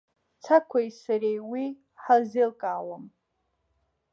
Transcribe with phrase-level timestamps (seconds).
[0.43, 1.65] Цақәеи сареи уи
[2.01, 3.05] ҳалзеилкаауам.